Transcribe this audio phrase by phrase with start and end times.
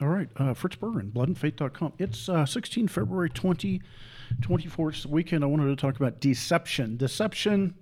[0.00, 1.92] All right, uh, Fritz Berggren, bloodandfaith.com.
[1.98, 4.88] It's uh, 16 February 2024.
[4.88, 5.44] It's the weekend.
[5.44, 6.96] I wanted to talk about deception.
[6.96, 7.74] Deception,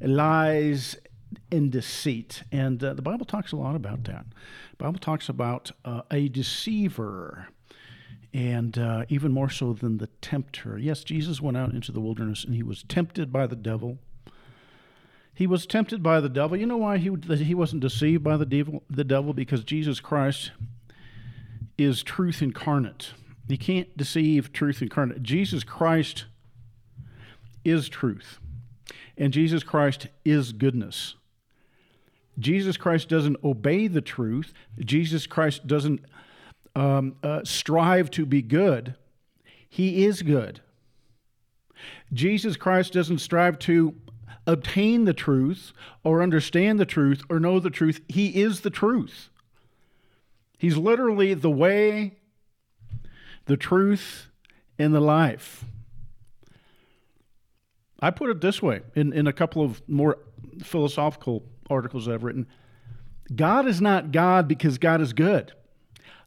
[0.00, 0.98] lies,
[1.50, 2.42] and deceit.
[2.52, 4.26] And uh, the Bible talks a lot about that.
[4.72, 7.48] The Bible talks about uh, a deceiver
[8.34, 10.76] and uh, even more so than the tempter.
[10.76, 13.96] Yes, Jesus went out into the wilderness and he was tempted by the devil.
[15.32, 16.56] He was tempted by the devil.
[16.58, 18.82] You know why he, he wasn't deceived by the devil?
[18.90, 20.50] The devil because Jesus Christ
[21.78, 23.12] is truth incarnate.
[23.48, 25.22] You can't deceive truth incarnate.
[25.22, 26.24] Jesus Christ
[27.64, 28.38] is truth,
[29.16, 31.14] and Jesus Christ is goodness.
[32.38, 34.52] Jesus Christ doesn't obey the truth.
[34.78, 36.04] Jesus Christ doesn't
[36.74, 38.94] um, uh, strive to be good.
[39.68, 40.60] He is good.
[42.12, 43.94] Jesus Christ doesn't strive to
[44.46, 45.72] obtain the truth
[46.04, 48.00] or understand the truth or know the truth.
[48.08, 49.28] He is the truth.
[50.58, 52.16] He's literally the way,
[53.44, 54.28] the truth,
[54.78, 55.64] and the life.
[58.00, 60.18] I put it this way in, in a couple of more
[60.62, 62.46] philosophical articles I've written
[63.34, 65.52] God is not God because God is good.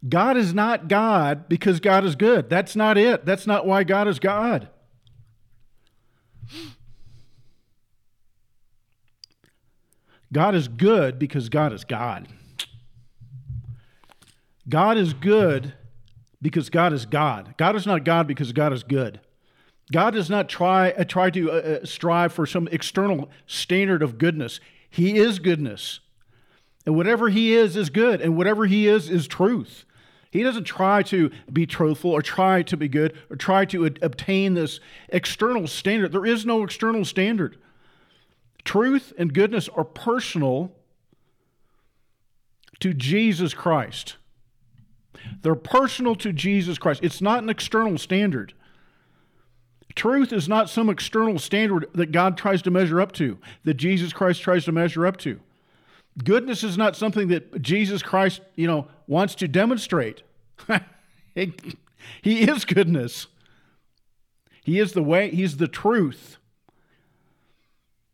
[0.08, 2.50] God is not God because God is good.
[2.50, 3.26] That's not it.
[3.26, 4.70] That's not why God is God.
[10.32, 12.28] God is good because God is God.
[14.70, 15.74] God is good
[16.42, 17.56] because God is God.
[17.58, 19.20] God is not God because God is good.
[19.92, 24.18] God does not try uh, try to uh, uh, strive for some external standard of
[24.18, 24.60] goodness.
[24.90, 26.00] He is goodness.
[26.86, 29.86] And whatever he is is good and whatever he is is truth.
[30.32, 34.00] He doesn't try to be truthful or try to be good or try to ad-
[34.04, 36.12] obtain this external standard.
[36.12, 37.58] There is no external standard.
[38.64, 40.72] Truth and goodness are personal
[42.80, 44.18] to Jesus Christ.
[45.42, 47.02] They're personal to Jesus Christ.
[47.04, 48.54] It's not an external standard.
[49.96, 54.14] Truth is not some external standard that God tries to measure up to, that Jesus
[54.14, 55.40] Christ tries to measure up to.
[56.24, 60.22] Goodness is not something that Jesus Christ, you know, wants to demonstrate.
[61.36, 61.54] he
[62.24, 63.28] is goodness.
[64.64, 66.38] He is the way, he's the truth.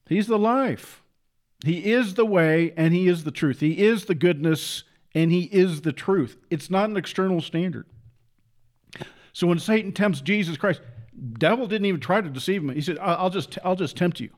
[0.07, 1.01] He's the life.
[1.66, 3.59] He is the way and he is the truth.
[3.59, 4.84] He is the goodness
[5.15, 6.37] and he is the truth.
[6.51, 7.87] It's not an external standard.
[9.33, 10.81] So when Satan tempts Jesus Christ,
[11.39, 12.69] devil didn't even try to deceive him.
[12.69, 14.29] He said, "I'll just, I'll just tempt you.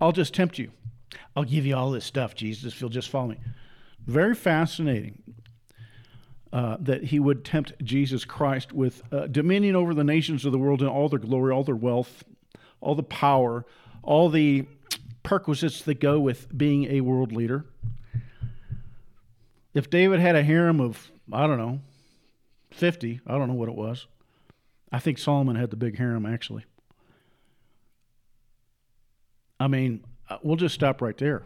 [0.00, 0.70] I'll just tempt you.
[1.36, 3.38] I'll give you all this stuff, Jesus, if you'll just follow me."
[4.06, 5.22] Very fascinating
[6.52, 10.58] uh, that he would tempt Jesus Christ with uh, dominion over the nations of the
[10.58, 12.24] world and all their glory, all their wealth,
[12.80, 13.64] all the power,
[14.02, 14.66] all the
[15.22, 17.66] perquisites that go with being a world leader.
[19.74, 21.80] If David had a harem of, I don't know,
[22.72, 24.06] 50, I don't know what it was.
[24.92, 26.64] I think Solomon had the big harem, actually.
[29.60, 31.42] I mean, uh, we'll just stop right there.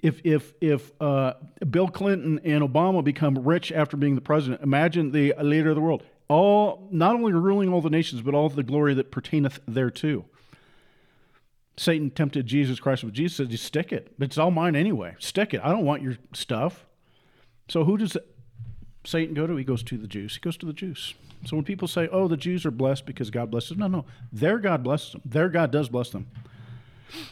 [0.00, 1.32] If if if uh,
[1.68, 5.80] Bill Clinton and Obama become rich after being the president, imagine the leader of the
[5.80, 10.26] world, all not only ruling all the nations, but all the glory that pertaineth thereto.
[11.78, 14.12] Satan tempted Jesus Christ, but Jesus said, "You stick it.
[14.18, 15.14] It's all mine anyway.
[15.18, 15.60] Stick it.
[15.62, 16.86] I don't want your stuff."
[17.68, 18.16] So who does
[19.04, 19.56] Satan go to?
[19.56, 20.34] He goes to the Jews.
[20.34, 21.14] He goes to the Jews.
[21.44, 24.04] So when people say, "Oh, the Jews are blessed because God blesses them," no, no,
[24.32, 25.22] their God blesses them.
[25.24, 26.26] Their God does bless them.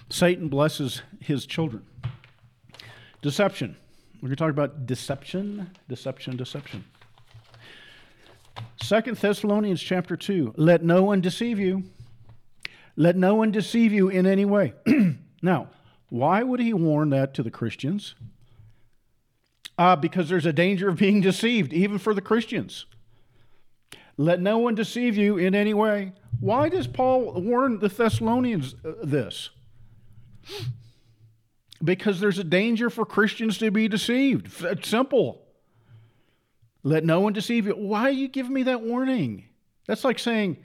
[0.09, 1.83] Satan blesses his children.
[3.21, 3.77] Deception.
[4.17, 6.85] We're going to talk about deception, deception, deception.
[8.81, 10.55] Second Thessalonians chapter 2.
[10.57, 11.85] Let no one deceive you.
[12.97, 14.73] Let no one deceive you in any way.
[15.43, 15.69] now,
[16.09, 18.15] why would he warn that to the Christians?
[19.79, 22.87] Uh, because there's a danger of being deceived, even for the Christians.
[24.17, 26.13] Let no one deceive you in any way.
[26.41, 29.51] Why does Paul warn the Thessalonians uh, this?
[31.85, 34.65] Because there's a danger for Christians to be deceived.
[34.65, 35.43] It's simple.
[36.83, 37.73] Let no one deceive you.
[37.73, 39.45] Why are you giving me that warning?
[39.87, 40.57] That's like saying,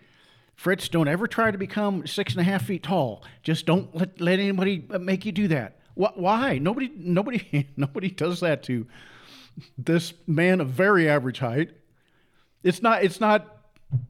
[0.61, 3.23] Fritz, don't ever try to become six and a half feet tall.
[3.41, 5.79] Just don't let, let anybody make you do that.
[5.95, 6.59] Why?
[6.59, 8.85] Nobody, nobody, nobody does that to
[9.75, 11.71] this man of very average height.
[12.61, 13.57] It's not, it's not,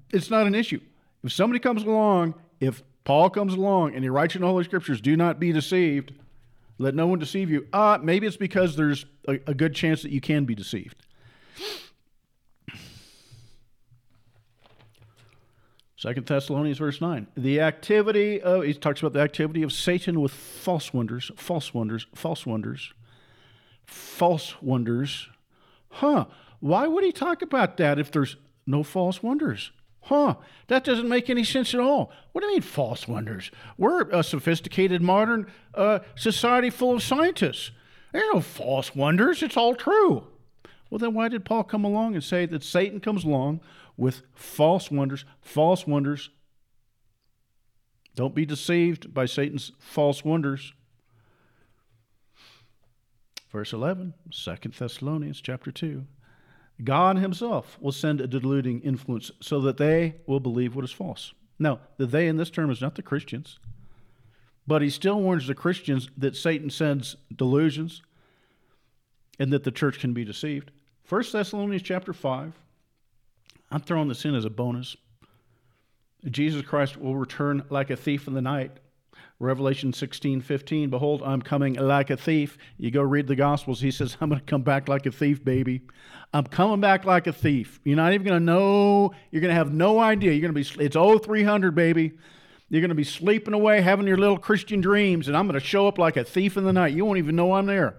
[0.09, 0.81] it's not an issue.
[1.23, 4.99] If somebody comes along, if Paul comes along and he writes in the Holy Scriptures,
[4.99, 6.11] "Do not be deceived.
[6.77, 10.01] Let no one deceive you." Ah, uh, maybe it's because there's a, a good chance
[10.01, 10.97] that you can be deceived.
[16.01, 17.27] Second Thessalonians verse 9.
[17.37, 22.07] The activity of he talks about the activity of Satan with false wonders, false wonders,
[22.15, 22.93] false wonders,
[23.85, 25.29] false wonders,
[25.91, 26.25] Huh.
[26.59, 29.71] Why would he talk about that if there's no false wonders?
[30.05, 30.35] Huh,
[30.67, 32.11] that doesn't make any sense at all.
[32.31, 33.51] What do you mean, false wonders?
[33.77, 37.71] We're a sophisticated modern uh, society full of scientists.
[38.11, 40.27] There are no false wonders, it's all true.
[40.91, 43.61] Well, then why did Paul come along and say that Satan comes along
[43.95, 46.29] with false wonders, false wonders?
[48.15, 50.73] Don't be deceived by Satan's false wonders.
[53.49, 56.05] Verse 11, 2 Thessalonians chapter 2.
[56.83, 61.33] God Himself will send a deluding influence so that they will believe what is false.
[61.57, 63.59] Now, the they in this term is not the Christians,
[64.67, 68.01] but He still warns the Christians that Satan sends delusions
[69.39, 70.71] and that the church can be deceived.
[71.11, 72.53] 1 Thessalonians chapter 5,
[73.69, 74.95] I'm throwing this in as a bonus.
[76.29, 78.71] Jesus Christ will return like a thief in the night.
[79.37, 82.57] Revelation 16, 15, behold, I'm coming like a thief.
[82.77, 85.43] You go read the Gospels, he says, I'm going to come back like a thief,
[85.43, 85.81] baby.
[86.33, 87.81] I'm coming back like a thief.
[87.83, 90.31] You're not even going to know, you're going to have no idea.
[90.31, 92.13] You're going to be, it's 0300, baby.
[92.69, 95.65] You're going to be sleeping away, having your little Christian dreams, and I'm going to
[95.65, 96.93] show up like a thief in the night.
[96.93, 97.97] You won't even know I'm there.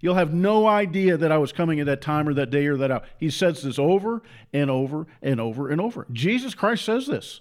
[0.00, 2.76] You'll have no idea that I was coming at that time or that day or
[2.78, 3.02] that hour.
[3.18, 6.06] He says this over and over and over and over.
[6.10, 7.40] Jesus Christ says this,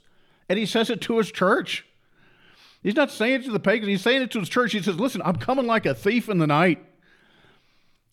[0.50, 1.86] and he says it to his church.
[2.84, 3.88] He's not saying it to the pagans.
[3.88, 4.74] He's saying it to his church.
[4.74, 6.86] He says, "Listen, I'm coming like a thief in the night."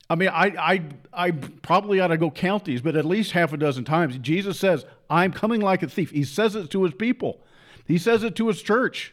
[0.09, 0.83] I mean, I, I,
[1.13, 4.59] I probably ought to go count these, but at least half a dozen times, Jesus
[4.59, 7.45] says, "I'm coming like a thief." He says it to his people.
[7.87, 9.13] He says it to his church.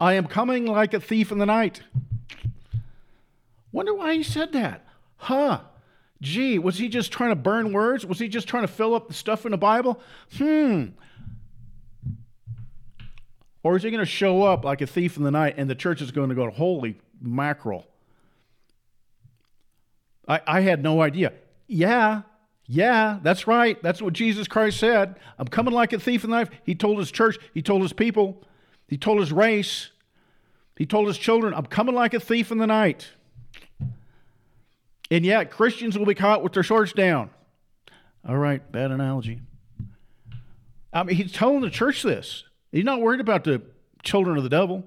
[0.00, 1.80] I am coming like a thief in the night.
[3.74, 4.86] Wonder why he said that.
[5.16, 5.62] Huh.
[6.22, 8.06] Gee, was he just trying to burn words?
[8.06, 10.00] Was he just trying to fill up the stuff in the Bible?
[10.38, 10.90] Hmm.
[13.64, 15.74] Or is he going to show up like a thief in the night and the
[15.74, 17.84] church is going to go, holy mackerel?
[20.28, 21.32] I, I had no idea.
[21.66, 22.22] Yeah,
[22.66, 23.82] yeah, that's right.
[23.82, 25.16] That's what Jesus Christ said.
[25.36, 26.50] I'm coming like a thief in the night.
[26.62, 28.40] He told his church, he told his people,
[28.86, 29.90] he told his race,
[30.76, 33.10] he told his children, I'm coming like a thief in the night.
[35.10, 37.30] And yet, Christians will be caught with their shorts down.
[38.26, 39.40] All right, bad analogy.
[40.92, 42.44] I mean, he's telling the church this.
[42.72, 43.62] He's not worried about the
[44.02, 44.84] children of the devil.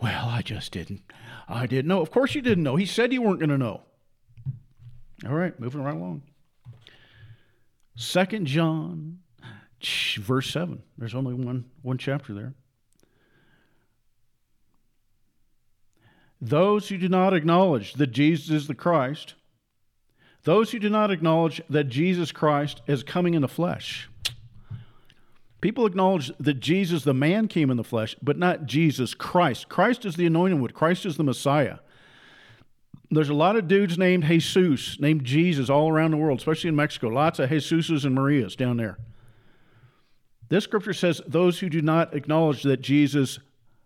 [0.00, 1.02] Well, I just didn't.
[1.48, 2.00] I didn't know.
[2.00, 2.76] Of course you didn't know.
[2.76, 3.82] He said you weren't going to know.
[5.26, 6.22] All right, moving right along.
[7.94, 9.20] Second John,
[10.18, 10.82] verse seven.
[10.98, 12.54] There's only one one chapter there.
[16.42, 19.34] Those who do not acknowledge that Jesus is the Christ,
[20.44, 24.10] those who do not acknowledge that Jesus Christ is coming in the flesh,
[25.62, 29.68] People acknowledge that Jesus, the man, came in the flesh, but not Jesus Christ.
[29.68, 31.78] Christ is the anointed one, Christ is the Messiah.
[33.12, 36.76] There's a lot of dudes named Jesus, named Jesus all around the world, especially in
[36.76, 37.08] Mexico.
[37.08, 38.98] Lots of Jesuses and Marias down there.
[40.48, 43.38] This scripture says those who do not acknowledge that Jesus,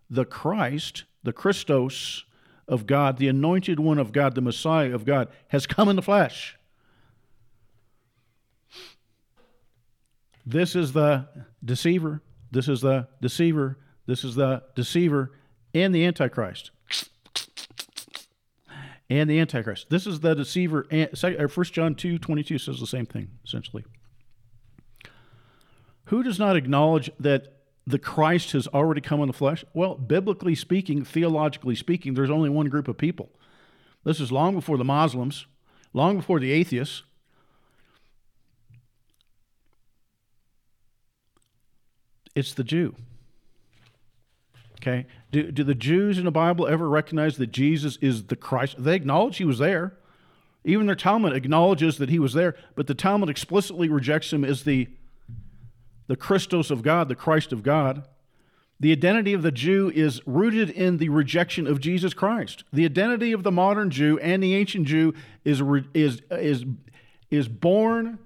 [0.09, 2.25] the Christ, the Christos
[2.67, 6.01] of God, the anointed one of God, the Messiah of God, has come in the
[6.01, 6.57] flesh.
[10.45, 11.27] This is the
[11.63, 12.21] deceiver.
[12.51, 13.77] This is the deceiver.
[14.05, 15.33] This is the deceiver
[15.73, 16.71] and the Antichrist.
[19.09, 19.89] And the Antichrist.
[19.89, 20.85] This is the deceiver.
[20.89, 23.85] And 1 uh, John 2 22 says the same thing, essentially.
[26.05, 27.56] Who does not acknowledge that
[27.87, 29.65] the Christ has already come in the flesh?
[29.73, 33.29] Well, biblically speaking, theologically speaking, there's only one group of people.
[34.03, 35.47] This is long before the Muslims,
[35.93, 37.03] long before the atheists,
[42.37, 42.95] It's the Jew.
[44.75, 45.07] Okay?
[45.31, 48.75] Do, do the Jews in the Bible ever recognize that Jesus is the Christ?
[48.77, 49.97] They acknowledge he was there.
[50.63, 54.65] Even their Talmud acknowledges that he was there, but the Talmud explicitly rejects him as
[54.65, 54.87] the,
[56.07, 58.07] the Christos of God, the Christ of God.
[58.79, 62.63] The identity of the Jew is rooted in the rejection of Jesus Christ.
[62.71, 65.61] The identity of the modern Jew and the ancient Jew is,
[65.93, 66.63] is, is,
[67.31, 68.19] is born,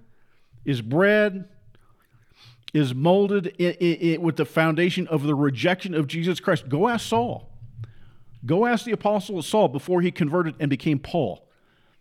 [0.65, 1.47] is bred,
[2.73, 3.55] is molded
[4.21, 6.69] with the foundation of the rejection of Jesus Christ.
[6.69, 7.49] Go ask Saul.
[8.45, 11.47] Go ask the apostle of Saul before he converted and became Paul.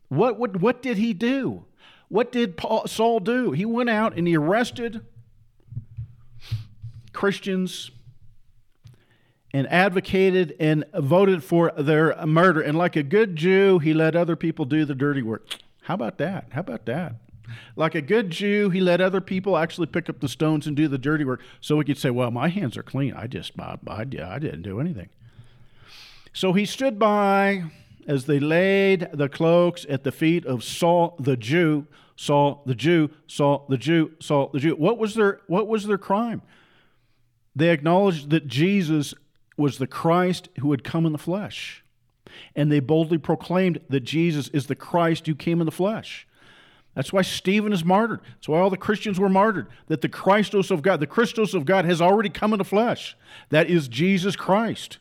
[0.09, 1.65] What, what, what did he do?
[2.09, 3.53] What did Paul, Saul do?
[3.53, 5.03] He went out and he arrested
[7.21, 7.91] Christians
[9.53, 12.63] and advocated and voted for their murder.
[12.63, 15.47] And like a good Jew, he let other people do the dirty work.
[15.83, 16.47] How about that?
[16.53, 17.17] How about that?
[17.77, 20.89] Like a good Jew, he let other people actually pick up the stones and do
[20.89, 23.13] the dirty work so he could say, Well, my hands are clean.
[23.13, 25.11] I just, I, I, I didn't do anything.
[26.33, 27.65] So he stood by
[28.07, 31.87] as they laid the cloaks at the feet of Saul the Jew,
[32.17, 34.75] Saul the Jew, Saul the Jew, Saul the Jew.
[34.75, 36.41] What was their what was their crime?
[37.55, 39.15] They acknowledged that Jesus
[39.57, 41.85] was the Christ who had come in the flesh.
[42.55, 46.27] And they boldly proclaimed that Jesus is the Christ who came in the flesh.
[46.95, 48.21] That's why Stephen is martyred.
[48.35, 49.69] That's why all the Christians were martyred.
[49.87, 53.17] That the Christos of God, the Christos of God has already come in the flesh.
[53.51, 54.99] That is Jesus Christ.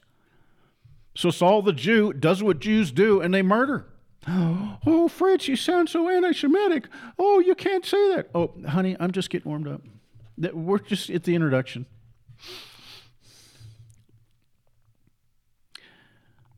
[1.16, 3.86] So Saul the Jew does what Jews do and they murder.
[4.86, 6.88] Oh, Fritz, you sound so anti Semitic.
[7.18, 8.30] Oh, you can't say that.
[8.34, 9.82] Oh, honey, I'm just getting warmed up.
[10.54, 11.86] We're just at the introduction.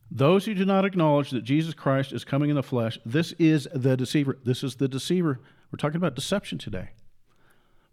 [0.10, 3.68] Those who do not acknowledge that Jesus Christ is coming in the flesh, this is
[3.74, 4.38] the deceiver.
[4.44, 5.40] This is the deceiver.
[5.72, 6.90] We're talking about deception today.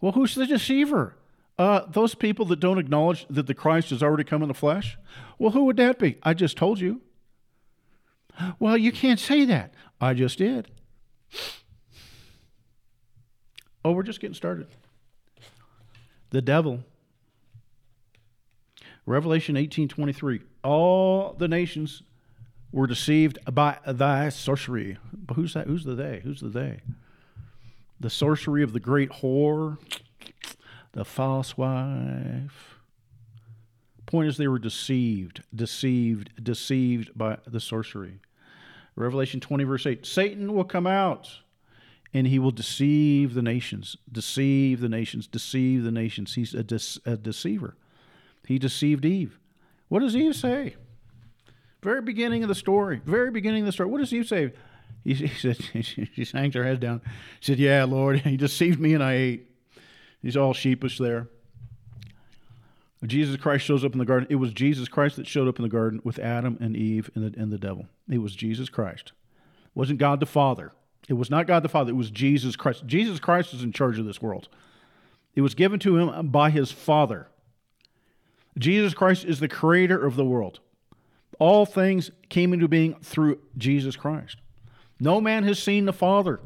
[0.01, 1.17] Well, who's the deceiver?
[1.59, 4.99] Uh, those people that don't acknowledge that the Christ has already come in the flesh?
[5.39, 6.19] Well, who would that be?
[6.23, 7.03] I just told you.
[8.59, 9.75] Well, you can't say that.
[10.01, 10.71] I just did.
[13.85, 14.69] Oh, we're just getting started.
[16.31, 16.85] The devil.
[19.09, 20.43] Revelation 18:23.
[20.63, 22.03] All the nations
[22.73, 24.99] were deceived by thy sorcery.
[25.13, 25.67] But who's that?
[25.67, 26.21] Who's the they?
[26.23, 26.81] Who's the they?
[27.99, 29.79] The sorcery of the great whore,
[30.93, 32.79] the false wife.
[34.05, 38.21] Point is, they were deceived, deceived, deceived by the sorcery.
[38.95, 41.39] Revelation 20, verse 8 Satan will come out
[42.13, 46.35] and he will deceive the nations, deceive the nations, deceive the nations.
[46.35, 47.75] He's a, de- a deceiver.
[48.49, 49.39] He deceived Eve.
[49.89, 50.75] What does Eve say?
[51.83, 53.03] Very beginning of the story.
[53.05, 53.91] Very beginning of the story.
[53.91, 54.55] What does Eve say?
[55.05, 57.03] He, he said, she hangs her head down.
[57.41, 59.51] She said, Yeah, Lord, he deceived me and I ate.
[60.23, 61.29] He's all sheepish there.
[63.05, 64.27] Jesus Christ shows up in the garden.
[64.31, 67.23] It was Jesus Christ that showed up in the garden with Adam and Eve and
[67.23, 67.85] the, and the devil.
[68.11, 69.13] It was Jesus Christ.
[69.67, 70.73] It wasn't God the Father.
[71.07, 71.91] It was not God the Father.
[71.91, 72.87] It was Jesus Christ.
[72.87, 74.49] Jesus Christ is in charge of this world.
[75.35, 77.29] It was given to him by his Father.
[78.59, 80.61] Jesus Christ is the creator of the world.
[81.39, 84.37] All things came into being through Jesus Christ.
[85.01, 86.41] No man has seen the Father.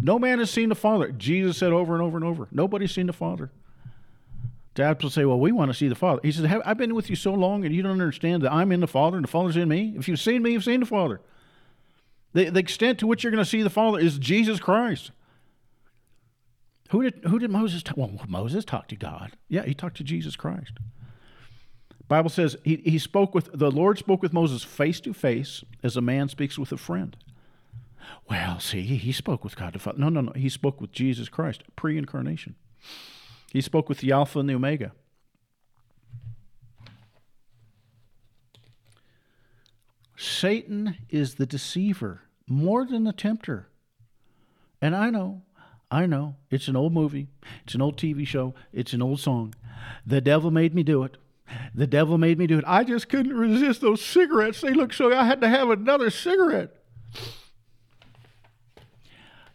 [0.00, 1.12] No man has seen the Father.
[1.12, 3.50] Jesus said over and over and over, nobody's seen the Father.
[4.74, 6.20] Dad will say, Well, we want to see the Father.
[6.22, 8.80] He says, I've been with you so long and you don't understand that I'm in
[8.80, 9.94] the Father and the Father's in me.
[9.96, 11.20] If you've seen me, you've seen the Father.
[12.32, 15.10] The, the extent to which you're going to see the Father is Jesus Christ.
[16.90, 17.96] Who did, who did Moses talk?
[17.96, 19.32] Well, Moses talked to God.
[19.48, 20.72] Yeah, he talked to Jesus Christ.
[22.10, 25.96] Bible says he, he spoke with the Lord spoke with Moses face to face as
[25.96, 27.16] a man speaks with a friend.
[28.28, 30.00] Well, see, he spoke with God the Father.
[30.00, 30.32] No, no, no.
[30.32, 32.56] He spoke with Jesus Christ, pre-incarnation.
[33.52, 34.90] He spoke with the Alpha and the Omega.
[40.16, 43.68] Satan is the deceiver more than the tempter.
[44.82, 45.42] And I know,
[45.92, 47.28] I know, it's an old movie,
[47.62, 49.54] it's an old TV show, it's an old song.
[50.04, 51.16] The devil made me do it.
[51.74, 52.64] The devil made me do it.
[52.66, 54.60] I just couldn't resist those cigarettes.
[54.60, 56.76] They looked so I had to have another cigarette.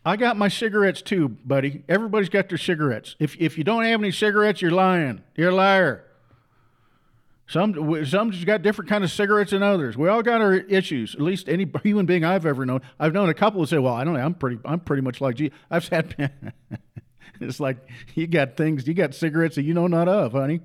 [0.06, 1.84] I got my cigarettes too, buddy.
[1.90, 3.16] Everybody's got their cigarettes.
[3.20, 5.24] If if you don't have any cigarettes, you're lying.
[5.36, 6.06] You're a liar.
[7.48, 9.98] Some some's got different kind of cigarettes than others.
[9.98, 11.16] We all got our issues.
[11.16, 12.82] At least any human being I've ever known.
[13.00, 14.20] I've known a couple who say, "Well, I don't know.
[14.20, 14.60] I'm pretty.
[14.64, 16.34] I'm pretty much like G." I've had.
[17.40, 17.78] it's like
[18.16, 18.88] you got things.
[18.88, 20.62] You got cigarettes that you know not of, honey.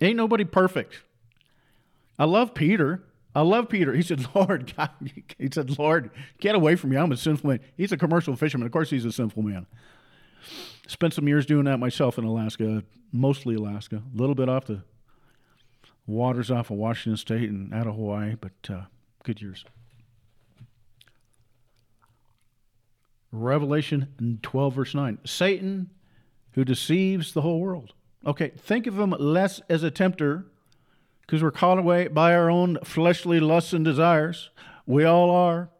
[0.00, 1.00] Ain't nobody perfect.
[2.18, 3.02] I love Peter.
[3.34, 3.92] I love Peter.
[3.92, 4.90] He said, Lord, God,
[5.38, 6.10] he said, Lord,
[6.40, 6.96] get away from me.
[6.96, 7.60] I'm a sinful man.
[7.76, 8.66] He's a commercial fisherman.
[8.66, 9.66] Of course, he's a sinful man.
[10.86, 14.82] Spent some years doing that myself in Alaska, mostly Alaska, a little bit off the
[16.06, 18.82] waters off of Washington State and out of Hawaii, but uh,
[19.24, 19.64] good years.
[23.32, 25.18] Revelation 12, verse 9.
[25.24, 25.90] Satan,
[26.52, 27.92] who deceives the whole world.
[28.26, 30.46] Okay, think of him less as a tempter
[31.20, 34.50] because we're caught away by our own fleshly lusts and desires.
[34.84, 35.70] We all are.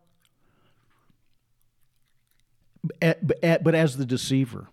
[3.01, 4.69] But as the deceiver,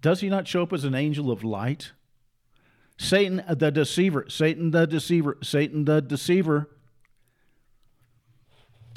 [0.00, 1.92] does he not show up as an angel of light?
[2.96, 6.68] Satan uh, the deceiver, Satan the deceiver, Satan the deceiver,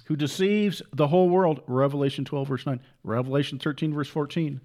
[0.05, 1.61] who deceives the whole world.
[1.67, 2.79] Revelation 12, verse 9.
[3.03, 4.59] Revelation 13, verse 14.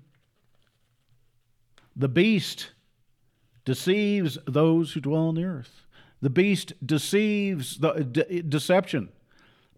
[1.94, 2.72] The beast
[3.68, 5.84] deceives those who dwell on the earth.
[6.22, 9.10] The beast deceives the de- deception,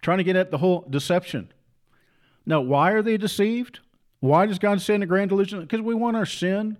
[0.01, 1.51] trying to get at the whole deception.
[2.47, 3.81] Now, why are they deceived?
[4.21, 5.61] Why does God send a grand delusion?
[5.63, 6.77] Because we want our sin,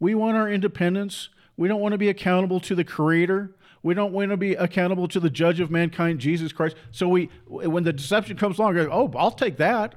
[0.00, 3.54] we want our independence, we don't want to be accountable to the Creator.
[3.84, 6.74] We don't want to be accountable to the judge of mankind, Jesus Christ.
[6.90, 9.94] So we, when the deception comes along, oh, I'll take that.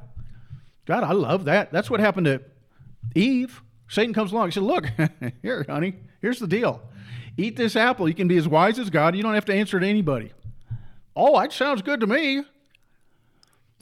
[0.86, 1.72] God, I love that.
[1.72, 2.44] That's what happened to
[3.16, 3.64] Eve.
[3.92, 4.48] Satan comes along.
[4.48, 4.86] He said, look,
[5.42, 6.82] here, honey, here's the deal.
[7.36, 8.08] Eat this apple.
[8.08, 9.18] You can be as wise as God.
[9.18, 10.32] You don't have to answer to anybody.
[11.14, 12.42] Oh, that sounds good to me.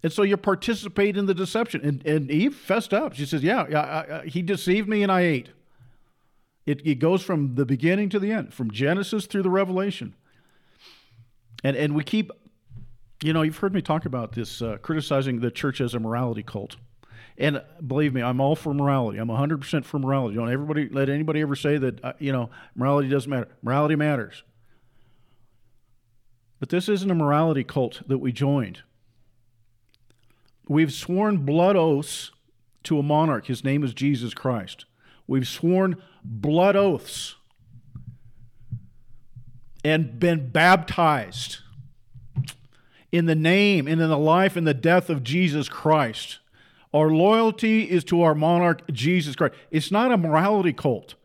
[0.02, 1.82] And so you participate in the deception.
[1.86, 3.14] And, and Eve fessed up.
[3.14, 5.50] She says, Yeah, yeah I, I, he deceived me and I ate.
[6.66, 10.16] It, it goes from the beginning to the end, from Genesis through the Revelation.
[11.64, 12.32] And, and we keep,
[13.22, 16.42] you know, you've heard me talk about this, uh, criticizing the church as a morality
[16.42, 16.78] cult.
[17.40, 19.18] And believe me, I'm all for morality.
[19.18, 20.36] I'm 100% for morality.
[20.36, 23.48] Don't everybody let anybody ever say that uh, you know morality doesn't matter.
[23.64, 24.44] Morality matters.
[26.60, 28.82] But this isn't a morality cult that we joined.
[30.68, 32.32] We've sworn blood oaths
[32.84, 33.46] to a monarch.
[33.46, 34.84] His name is Jesus Christ.
[35.26, 37.36] We've sworn blood oaths
[39.86, 41.60] and been baptized
[43.14, 46.40] in the name and in the life and the death of Jesus Christ.
[46.94, 49.54] Our loyalty is to our monarch, Jesus Christ.
[49.70, 51.16] It's not a morality cult.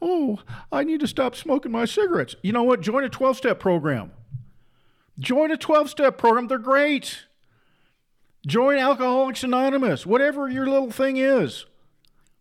[0.00, 0.38] Oh,
[0.70, 2.36] I need to stop smoking my cigarettes.
[2.42, 2.80] You know what?
[2.80, 4.12] Join a 12 step program.
[5.18, 6.46] Join a 12 step program.
[6.46, 7.24] They're great.
[8.46, 11.66] Join Alcoholics Anonymous, whatever your little thing is.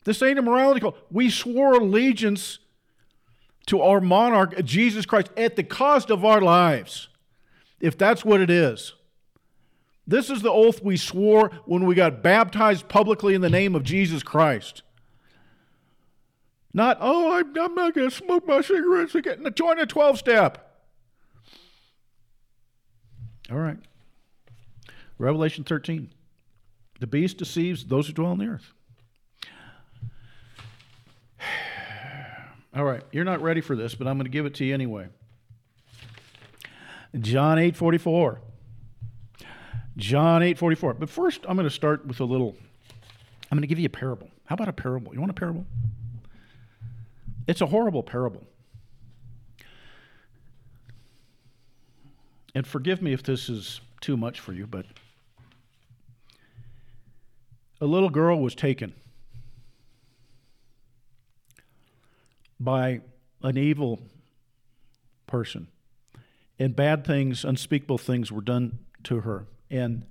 [0.03, 0.97] This ain't a morality cult.
[1.09, 2.59] We swore allegiance
[3.65, 7.07] to our monarch, Jesus Christ, at the cost of our lives,
[7.79, 8.93] if that's what it is.
[10.07, 13.83] This is the oath we swore when we got baptized publicly in the name of
[13.83, 14.83] Jesus Christ.
[16.73, 19.43] Not, oh, I'm, not going to smoke my cigarettes again.
[19.43, 20.83] To join a 12 step.
[23.49, 23.77] All right.
[25.17, 26.11] Revelation 13.
[26.99, 28.73] The beast deceives those who dwell on the earth.
[32.75, 34.73] All right, you're not ready for this, but I'm going to give it to you
[34.73, 35.07] anyway.
[37.17, 38.41] John 8 44.
[39.97, 40.95] John 8 44.
[40.95, 42.55] But first, I'm going to start with a little,
[43.51, 44.29] I'm going to give you a parable.
[44.45, 45.13] How about a parable?
[45.13, 45.65] You want a parable?
[47.47, 48.43] It's a horrible parable.
[52.53, 54.85] And forgive me if this is too much for you, but
[57.81, 58.93] a little girl was taken
[62.59, 63.01] by
[63.43, 63.99] an evil
[65.27, 65.67] person,
[66.57, 70.05] and bad things, unspeakable things were done to her and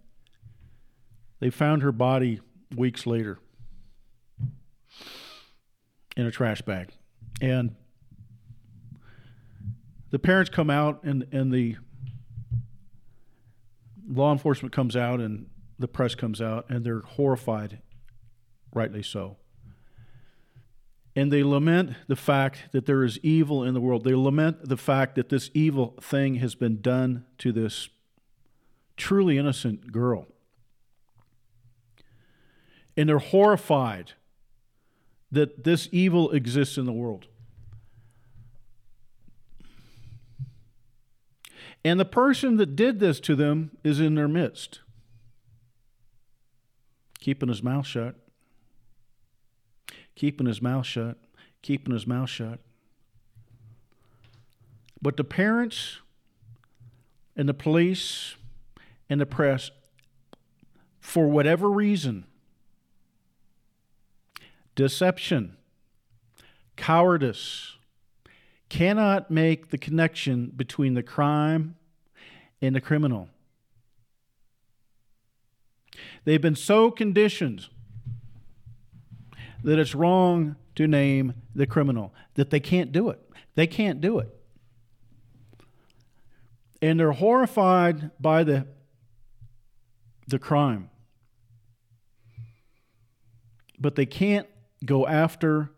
[1.41, 2.41] they found her body
[2.75, 3.39] weeks later
[6.17, 6.91] in a trash bag.
[7.41, 7.75] And
[10.11, 11.77] the parents come out and, and the
[14.09, 15.47] law enforcement comes out and
[15.79, 17.81] the press comes out and they're horrified,
[18.73, 19.37] rightly so.
[21.17, 24.05] And they lament the fact that there is evil in the world.
[24.05, 27.89] They lament the fact that this evil thing has been done to this
[28.97, 30.27] truly innocent girl.
[32.97, 34.13] And they're horrified
[35.33, 37.27] that this evil exists in the world.
[41.85, 44.81] And the person that did this to them is in their midst,
[47.21, 48.15] keeping his mouth shut,
[50.15, 51.19] keeping his mouth shut,
[51.61, 52.61] keeping his mouth shut.
[55.03, 55.99] But the parents
[57.37, 58.37] and the police
[59.09, 59.71] in the press
[61.01, 62.25] for whatever reason
[64.75, 65.57] deception,
[66.77, 67.77] cowardice
[68.69, 71.77] cannot make the connection between the crime
[72.61, 73.29] and the criminal.
[76.25, 77.69] They've been so conditioned
[79.63, 83.21] that it's wrong to name the criminal, that they can't do it.
[83.55, 84.29] They can't do it.
[86.83, 88.67] And they're horrified by the
[90.27, 90.91] the crime.
[93.79, 94.47] But they can't
[94.85, 95.71] go after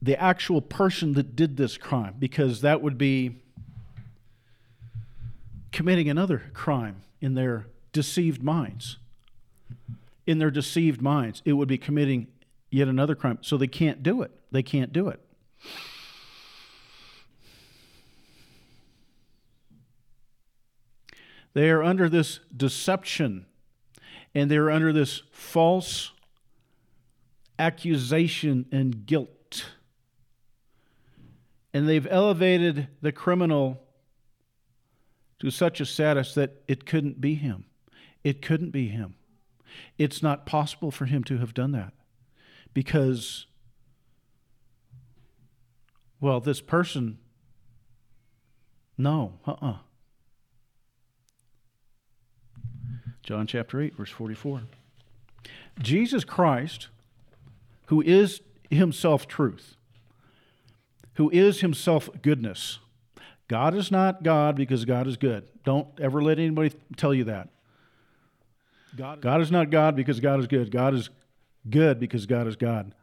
[0.00, 3.42] the actual person that did this crime because that would be
[5.70, 8.98] committing another crime in their deceived minds.
[10.26, 12.26] In their deceived minds, it would be committing
[12.70, 13.38] yet another crime.
[13.42, 14.30] So they can't do it.
[14.50, 15.20] They can't do it.
[21.54, 23.46] They are under this deception
[24.34, 26.12] and they're under this false
[27.58, 29.66] accusation and guilt.
[31.74, 33.82] And they've elevated the criminal
[35.38, 37.64] to such a status that it couldn't be him.
[38.24, 39.14] It couldn't be him.
[39.98, 41.92] It's not possible for him to have done that
[42.74, 43.46] because,
[46.20, 47.18] well, this person
[48.98, 49.78] No, uh uh
[53.22, 54.62] John chapter 8, verse 44.
[55.80, 56.88] Jesus Christ,
[57.86, 59.76] who is himself truth,
[61.14, 62.78] who is himself goodness.
[63.48, 65.44] God is not God because God is good.
[65.64, 67.48] Don't ever let anybody tell you that.
[68.96, 70.70] God, God is not God because God is good.
[70.70, 71.10] God is
[71.68, 72.94] good because God is God.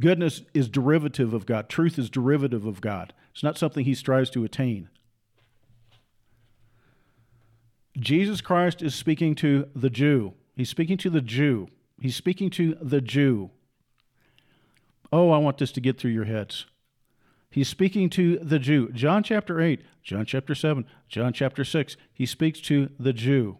[0.00, 1.68] Goodness is derivative of God.
[1.68, 3.12] Truth is derivative of God.
[3.32, 4.88] It's not something he strives to attain.
[7.98, 10.34] Jesus Christ is speaking to the Jew.
[10.54, 11.68] He's speaking to the Jew.
[12.00, 13.50] He's speaking to the Jew.
[15.12, 16.66] Oh, I want this to get through your heads.
[17.50, 18.90] He's speaking to the Jew.
[18.92, 21.96] John chapter 8, John chapter 7, John chapter 6.
[22.12, 23.58] He speaks to the Jew.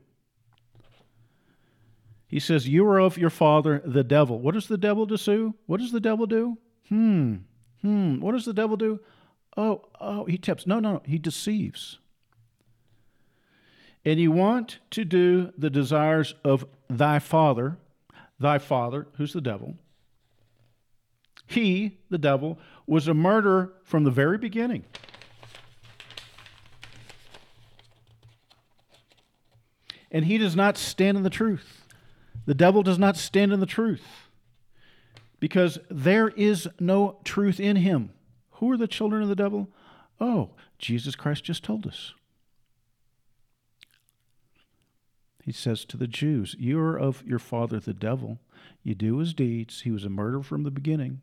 [2.29, 4.41] He says, You are of your father, the devil.
[4.41, 5.55] What does the devil do?
[5.67, 6.59] What does the devil do?
[6.89, 7.37] Hmm.
[7.81, 8.21] Hmm.
[8.21, 9.01] What does the devil do?
[9.57, 10.67] Oh, oh, he tips.
[10.67, 11.03] No, no, no.
[11.07, 11.99] He deceives.
[14.07, 17.77] And you want to do the desires of thy father,
[18.39, 19.75] thy father, who's the devil.
[21.49, 24.85] He, the devil, was a murderer from the very beginning.
[30.13, 31.83] And he does not stand in the truth.
[32.47, 34.29] The devil does not stand in the truth
[35.41, 38.11] because there is no truth in him.
[38.53, 39.69] Who are the children of the devil?
[40.21, 42.15] Oh, Jesus Christ just told us.
[45.47, 48.41] He says to the Jews, You are of your father the devil.
[48.83, 49.83] You do his deeds.
[49.83, 51.21] He was a murderer from the beginning.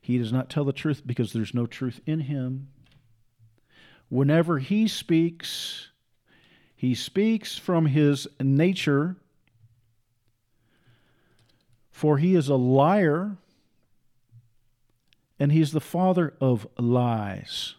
[0.00, 2.68] He does not tell the truth because there's no truth in him.
[4.08, 5.90] Whenever he speaks,
[6.74, 9.16] he speaks from his nature
[11.90, 13.36] for he is a liar
[15.38, 17.74] and he's the father of lies.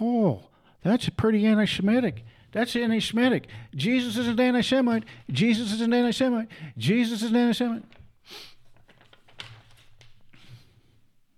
[0.00, 0.44] Oh,
[0.82, 2.24] that's pretty anti Semitic.
[2.52, 3.48] That's anti Semitic.
[3.74, 5.04] Jesus is an anti Semite.
[5.30, 6.48] Jesus is an anti Semite.
[6.76, 7.84] Jesus is an anti Semite.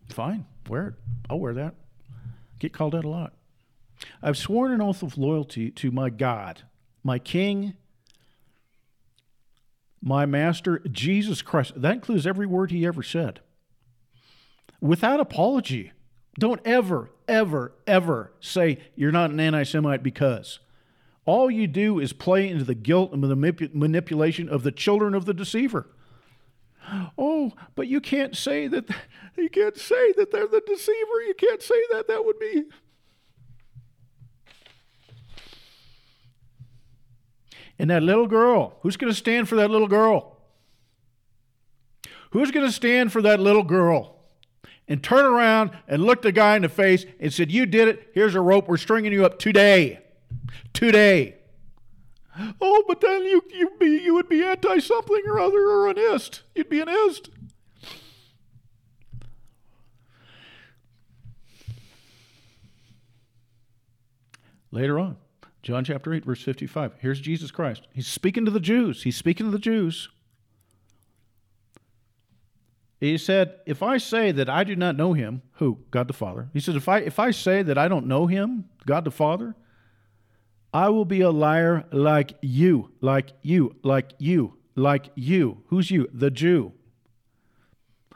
[0.09, 0.95] Fine, wear it.
[1.31, 1.75] I'll wear that.
[2.59, 3.33] Get called out a lot.
[4.23, 6.63] I've sworn an oath of loyalty to my God,
[7.03, 7.75] my King,
[10.03, 11.73] my master, Jesus Christ.
[11.77, 13.41] That includes every word he ever said.
[14.81, 15.93] Without apology.
[16.39, 20.59] Don't ever, ever, ever say you're not an anti Semite because.
[21.27, 23.37] All you do is play into the guilt and the
[23.73, 25.87] manipulation of the children of the deceiver.
[27.17, 28.91] Oh, but you can't say that
[29.39, 31.23] you can't say that they're the deceiver.
[31.27, 32.09] You can't say that.
[32.09, 32.65] That would be
[37.79, 40.37] And that little girl, who's going to stand for that little girl?
[42.31, 44.17] Who's going to stand for that little girl?
[44.87, 48.11] And turn around and look the guy in the face and said, You did it.
[48.13, 48.69] Here's a rope.
[48.69, 50.04] We're stringing you up today.
[50.73, 51.37] Today.
[52.61, 55.99] Oh, but then you, you, be, you would be anti something or other or an
[55.99, 56.43] ist.
[56.55, 57.31] You'd be an ist.
[64.73, 65.17] Later on,
[65.63, 66.95] John chapter 8, verse 55.
[66.99, 67.87] Here's Jesus Christ.
[67.93, 69.05] He's speaking to the Jews.
[69.05, 70.09] He's speaking to the Jews.
[72.99, 75.79] He said, If I say that I do not know him, who?
[75.93, 76.49] God the Father.
[76.53, 79.55] He said, If I if I say that I don't know him, God the Father,
[80.75, 85.63] I will be a liar like you, like you, like you, like you.
[85.69, 86.09] Who's you?
[86.13, 86.73] The Jew.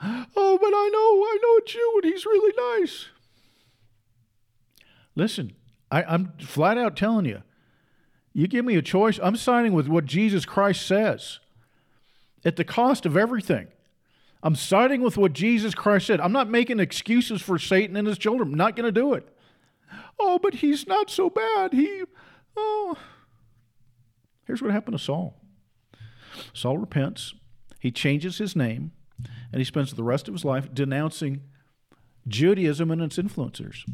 [0.40, 3.06] Oh, but I know, I know a Jew and he's really nice.
[5.14, 5.52] Listen,
[5.90, 7.42] I, I'm flat out telling you,
[8.32, 11.40] you give me a choice, I'm signing with what Jesus Christ says
[12.44, 13.68] at the cost of everything.
[14.42, 16.20] I'm siding with what Jesus Christ said.
[16.20, 18.52] I'm not making excuses for Satan and his children.
[18.52, 19.28] I'm not going to do it.
[20.18, 21.72] Oh, but he's not so bad.
[21.72, 22.04] He,
[22.58, 22.98] oh.
[24.46, 25.34] Here's what happened to Saul
[26.52, 27.34] Saul repents,
[27.78, 28.92] he changes his name,
[29.52, 31.42] and he spends the rest of his life denouncing
[32.26, 33.84] Judaism and its influencers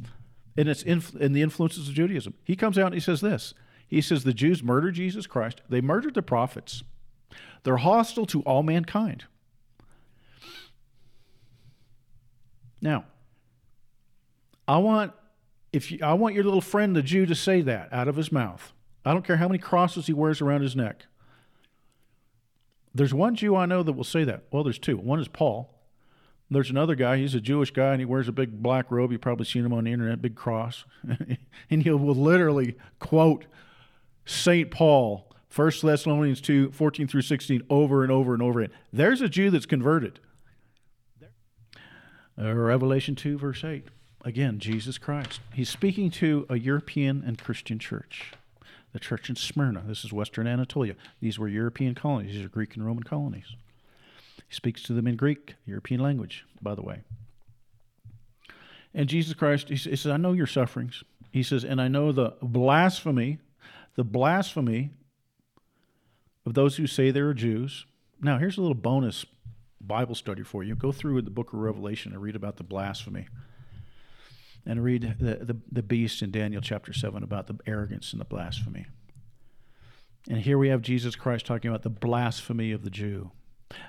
[0.56, 2.34] and its inf- and the influences of Judaism.
[2.44, 3.54] He comes out and he says this.
[3.86, 5.60] He says the Jews murdered Jesus Christ.
[5.68, 6.82] They murdered the prophets.
[7.62, 9.24] They're hostile to all mankind.
[12.80, 13.04] Now,
[14.68, 15.12] I want
[15.74, 18.30] if you, I want your little friend the Jew to say that out of his
[18.30, 18.72] mouth.
[19.04, 21.06] I don't care how many crosses he wears around his neck.
[22.94, 24.44] There's one Jew I know that will say that.
[24.52, 24.96] Well, there's two.
[24.96, 25.70] One is Paul.
[26.50, 29.10] There's another guy, he's a Jewish guy, and he wears a big black robe.
[29.10, 30.84] You've probably seen him on the internet, big cross.
[31.70, 33.46] and he will literally quote
[34.24, 34.70] St.
[34.70, 38.76] Paul, 1 Thessalonians 2 14 through 16, over and over and over again.
[38.92, 40.20] There's a Jew that's converted.
[42.38, 43.88] Uh, Revelation 2, verse 8.
[44.26, 45.40] Again, Jesus Christ.
[45.52, 48.32] He's speaking to a European and Christian church.
[48.94, 49.84] The church in Smyrna.
[49.86, 50.94] This is Western Anatolia.
[51.20, 52.32] These were European colonies.
[52.32, 53.54] These are Greek and Roman colonies.
[54.48, 57.02] He speaks to them in Greek, European language, by the way.
[58.94, 61.04] And Jesus Christ, he says, I know your sufferings.
[61.30, 63.40] He says, and I know the blasphemy,
[63.94, 64.90] the blasphemy
[66.46, 67.84] of those who say they're Jews.
[68.22, 69.26] Now, here's a little bonus
[69.82, 70.74] Bible study for you.
[70.74, 73.26] Go through the book of Revelation and read about the blasphemy.
[74.66, 78.24] And read the, the, the beast in Daniel chapter 7 about the arrogance and the
[78.24, 78.86] blasphemy.
[80.28, 83.30] And here we have Jesus Christ talking about the blasphemy of the Jew,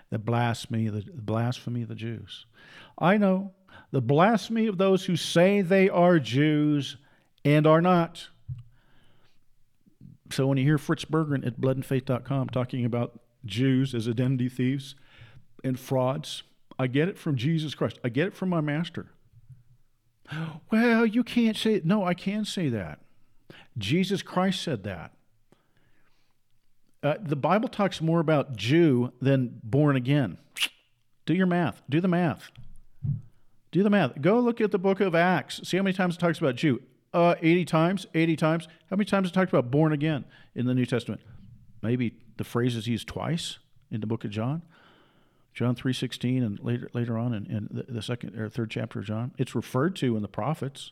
[0.10, 2.46] the blasphemy, the blasphemy of the Jews.
[3.00, 3.54] I know
[3.92, 6.98] the blasphemy of those who say they are Jews
[7.46, 8.28] and are not.
[10.32, 14.96] So when you hear Fritz Berggren at bloodandfaith.com talking about Jews as identity thieves
[15.64, 16.44] and frauds,
[16.78, 18.00] I get it from Jesus Christ.
[18.04, 19.12] I get it from my master.
[20.72, 23.00] Well, you can't say no, I can say that.
[23.78, 25.12] Jesus Christ said that.
[27.04, 30.38] Uh, the Bible talks more about Jew than born again.
[31.26, 31.84] Do your math.
[31.90, 32.50] Do the math.
[33.72, 34.20] Do the math.
[34.22, 35.62] Go look at the book of Acts.
[35.64, 36.82] See how many times it talks about Jew.
[37.14, 38.08] Uh, 80 times.
[38.14, 38.68] 80 times.
[38.90, 41.22] How many times it talks about born again in the New Testament?
[41.82, 43.60] Maybe the phrase is used twice
[43.92, 44.64] in the book of John.
[45.56, 49.32] John 3.16 and later later on in, in the, second or third chapter of John.
[49.38, 50.92] It's referred to in the prophets.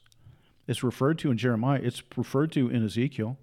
[0.67, 1.81] It's referred to in Jeremiah.
[1.83, 3.37] It's referred to in Ezekiel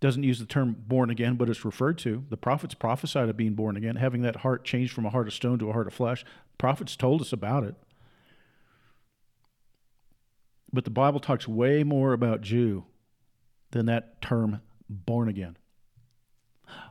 [0.00, 2.24] doesn't use the term born again, but it's referred to.
[2.28, 5.34] The prophets prophesied of being born again, having that heart changed from a heart of
[5.34, 6.24] stone to a heart of flesh.
[6.56, 7.74] Prophets told us about it.
[10.72, 12.84] But the Bible talks way more about Jew
[13.72, 15.56] than that term born again.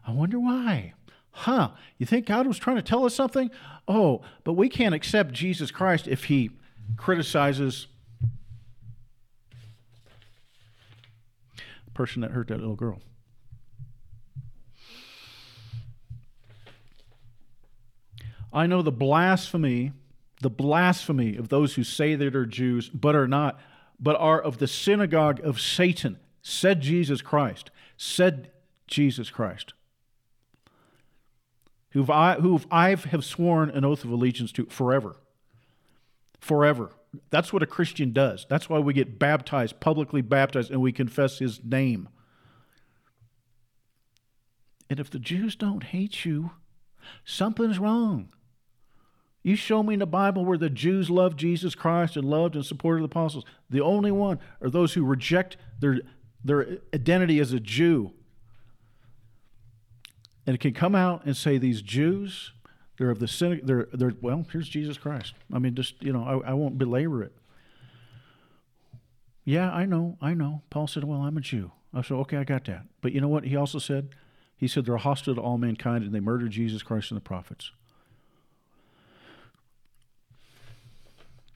[0.05, 0.93] I wonder why.
[1.41, 1.69] Huh,
[1.99, 3.51] you think God was trying to tell us something?
[3.87, 6.49] Oh, but we can't accept Jesus Christ if he
[6.97, 7.85] criticizes
[11.85, 12.99] the person that hurt that little girl.
[18.51, 19.91] I know the blasphemy,
[20.41, 23.59] the blasphemy of those who say that are Jews but are not,
[23.99, 28.49] but are of the synagogue of Satan, said Jesus Christ, said
[28.87, 29.75] Jesus Christ,
[31.91, 35.15] who I, who I have sworn an oath of allegiance to forever.
[36.39, 36.91] Forever.
[37.29, 38.45] That's what a Christian does.
[38.49, 42.09] That's why we get baptized, publicly baptized, and we confess his name.
[44.89, 46.51] And if the Jews don't hate you,
[47.25, 48.29] something's wrong.
[49.43, 52.65] You show me in the Bible where the Jews loved Jesus Christ and loved and
[52.65, 53.45] supported the apostles.
[53.69, 55.99] The only one are those who reject their,
[56.43, 58.13] their identity as a Jew.
[60.47, 62.53] And it can come out and say these Jews
[62.97, 63.67] they're of the synagogue.
[63.67, 65.33] They're, they're, well, here's Jesus Christ.
[65.53, 67.33] I mean, just, you know, I, I won't belabor it.
[69.45, 70.63] Yeah, I know, I know.
[70.69, 71.71] Paul said, well, I'm a Jew.
[71.93, 72.83] I said, okay, I got that.
[73.01, 74.09] But you know what he also said?
[74.57, 77.71] He said they're hostile to all mankind and they murdered Jesus Christ and the prophets.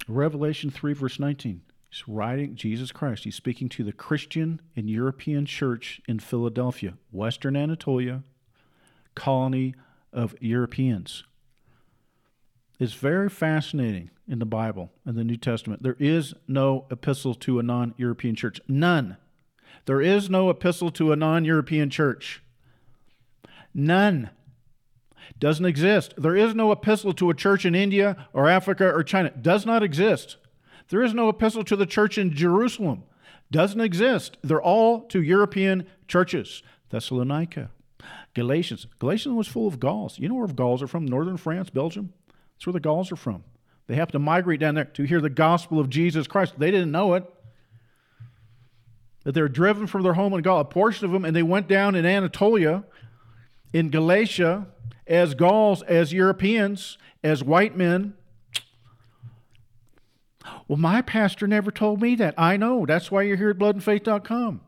[0.07, 1.61] Revelation 3, verse 19.
[1.89, 3.23] He's writing Jesus Christ.
[3.23, 8.23] He's speaking to the Christian and European church in Philadelphia, Western Anatolia,
[9.15, 9.75] colony
[10.13, 11.23] of Europeans
[12.79, 15.83] It's very fascinating in the Bible, in the New Testament.
[15.83, 18.61] There is no epistle to a non European church.
[18.67, 19.17] None.
[19.85, 22.41] There is no epistle to a non European church.
[23.73, 24.29] None.
[25.39, 26.13] Doesn't exist.
[26.17, 29.31] There is no epistle to a church in India or Africa or China.
[29.31, 30.37] Does not exist.
[30.89, 33.03] There is no epistle to the church in Jerusalem.
[33.49, 34.37] Doesn't exist.
[34.43, 36.63] They're all to European churches.
[36.89, 37.71] Thessalonica,
[38.33, 38.87] Galatians.
[38.99, 40.17] Galatians was full of Gauls.
[40.17, 41.05] You know where Gauls are from?
[41.05, 42.13] Northern France, Belgium.
[42.55, 43.43] That's where the Gauls are from.
[43.87, 46.53] They have to migrate down there to hear the gospel of Jesus Christ.
[46.57, 47.25] They didn't know it.
[49.23, 51.67] That they're driven from their home in Gaul, a portion of them, and they went
[51.67, 52.83] down in Anatolia,
[53.73, 54.67] in Galatia,
[55.05, 58.13] as Gauls, as Europeans, as white men.
[60.67, 62.33] Well, my pastor never told me that.
[62.37, 62.85] I know.
[62.85, 64.61] That's why you're here at bloodandfaith.com.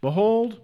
[0.00, 0.60] Behold,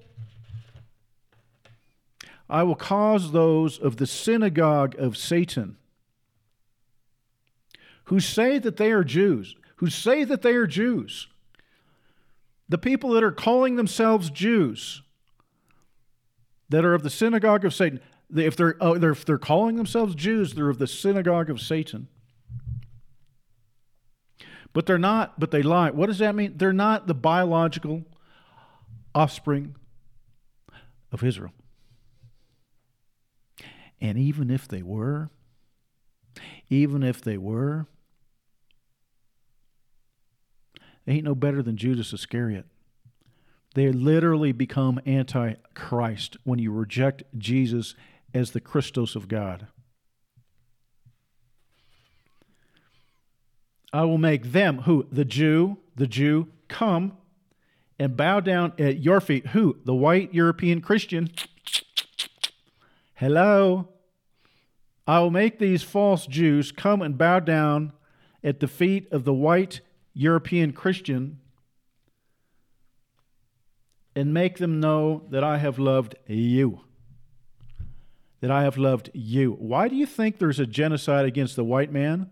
[2.49, 5.77] I will cause those of the synagogue of Satan
[8.05, 11.29] who say that they are Jews, who say that they are Jews,
[12.69, 15.03] the people that are calling themselves Jews,
[16.69, 18.01] that are of the synagogue of Satan,
[18.35, 22.09] if they're, oh, they're, if they're calling themselves Jews, they're of the synagogue of Satan.
[24.73, 25.91] But they're not, but they lie.
[25.91, 26.55] What does that mean?
[26.57, 28.05] They're not the biological
[29.15, 29.75] offspring
[31.11, 31.53] of Israel.
[34.01, 35.31] And even if they were,
[36.69, 37.87] even if they were,
[41.05, 42.67] they ain't no better than Judas Iscariot.
[43.75, 47.95] They literally become anti Christ when you reject Jesus
[48.35, 49.69] as the Christos of God.
[53.93, 55.07] I will make them, who?
[55.13, 57.17] The Jew, the Jew, come
[58.03, 59.47] and bow down at your feet.
[59.49, 59.77] Who?
[59.85, 61.31] The white European Christian.
[63.15, 63.91] Hello.
[65.07, 67.93] I will make these false Jews come and bow down
[68.43, 69.83] at the feet of the white
[70.15, 71.39] European Christian
[74.17, 76.81] and make them know that I have loved you.
[78.41, 79.53] That I have loved you.
[79.53, 82.31] Why do you think there's a genocide against the white man?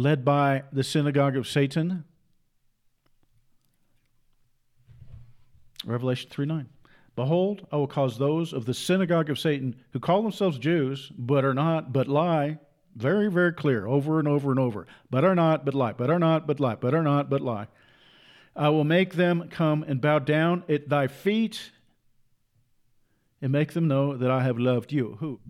[0.00, 2.04] Led by the synagogue of Satan?
[5.84, 6.68] Revelation 3 9.
[7.16, 11.44] Behold, I will cause those of the synagogue of Satan who call themselves Jews, but
[11.44, 12.58] are not, but lie.
[12.96, 14.86] Very, very clear, over and over and over.
[15.10, 15.92] But are not, but lie.
[15.92, 16.76] But are not, but lie.
[16.76, 17.66] But are not, but lie.
[18.56, 21.72] I will make them come and bow down at thy feet
[23.42, 25.18] and make them know that I have loved you.
[25.20, 25.40] Who?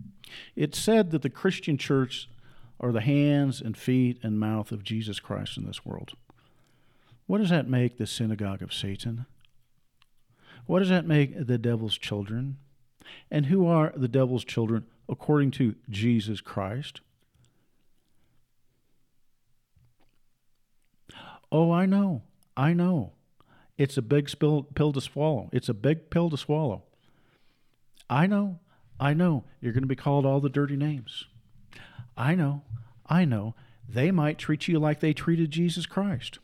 [0.57, 2.27] It said that the Christian church
[2.81, 6.13] are the hands and feet and mouth of Jesus Christ in this world.
[7.27, 9.25] What does that make the synagogue of Satan?
[10.65, 12.57] What does that make the devil's children?
[13.29, 17.01] And who are the devil's children according to Jesus Christ?
[21.51, 22.23] Oh, I know.
[22.57, 23.13] I know.
[23.77, 25.49] It's a big spill, pill to swallow.
[25.51, 26.83] It's a big pill to swallow.
[28.09, 28.59] I know.
[28.99, 29.43] I know.
[29.59, 31.25] You're going to be called all the dirty names.
[32.21, 32.61] I know.
[33.07, 33.55] I know.
[33.89, 36.39] They might treat you like they treated Jesus Christ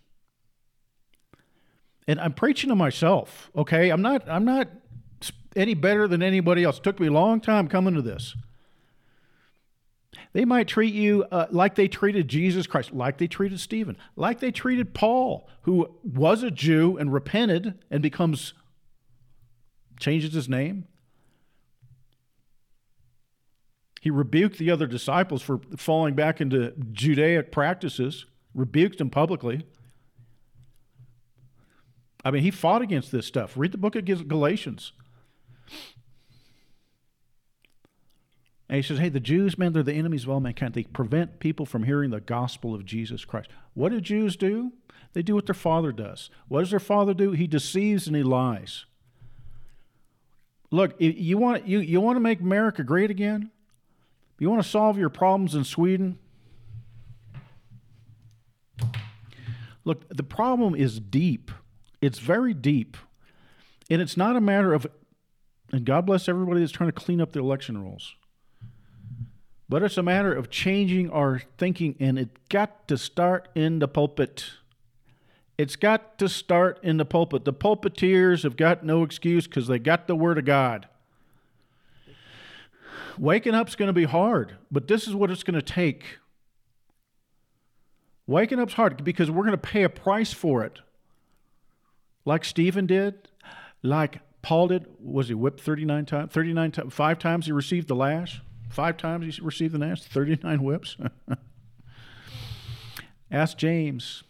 [2.08, 3.52] and I'm preaching to myself.
[3.56, 4.70] Okay, I'm not I'm not
[5.56, 6.78] any better than anybody else.
[6.78, 8.36] It took me a long time coming to this.
[10.34, 14.40] They might treat you uh, like they treated Jesus Christ, like they treated Stephen, like
[14.40, 18.54] they treated Paul, who was a Jew and repented and becomes
[20.00, 20.86] changes his name.
[24.02, 29.66] He rebuked the other disciples for falling back into Judaic practices, rebuked them publicly.
[32.24, 33.54] I mean, he fought against this stuff.
[33.56, 34.92] Read the book of Galatians.
[38.70, 40.74] And he says, hey, the Jews, man, they're the enemies of all mankind.
[40.74, 43.50] They prevent people from hearing the gospel of Jesus Christ.
[43.74, 44.74] What do Jews do?
[45.14, 46.30] They do what their father does.
[46.50, 47.32] What does their father do?
[47.32, 48.86] He deceives and he lies.
[50.70, 53.52] Look, you want, you, you want to make America great again?
[54.40, 56.20] You want to solve your problems in Sweden?
[59.84, 61.50] Look, the problem is deep.
[62.02, 62.98] It's very deep.
[63.90, 64.86] And it's not a matter of,
[65.72, 68.16] and God bless everybody that's trying to clean up the election rules,
[69.70, 73.88] but it's a matter of changing our thinking, and it got to start in the
[73.88, 74.52] pulpit.
[75.58, 77.46] It's got to start in the pulpit.
[77.46, 80.88] The pulpiteers have got no excuse because they got the Word of God.
[83.18, 86.18] Waking up's going to be hard, but this is what it's going to take.
[88.26, 90.82] Waking up's hard because we're going to pay a price for it
[92.28, 93.30] like Stephen did,
[93.82, 94.86] like Paul did.
[95.00, 96.32] Was he whipped 39 times?
[96.34, 96.94] 39 times?
[96.94, 98.42] Five times he received the lash?
[98.70, 100.04] Five times he received the lash?
[100.04, 100.98] 39 whips?
[103.32, 104.24] Ask James.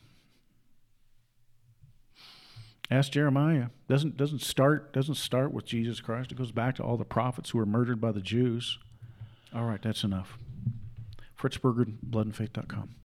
[2.89, 3.67] Ask Jeremiah.
[3.89, 6.31] Doesn't doesn't start doesn't start with Jesus Christ.
[6.31, 8.79] It goes back to all the prophets who were murdered by the Jews.
[9.53, 10.37] All right, that's enough.
[11.35, 12.95] Fritz Berggren, bloodandfaith.com.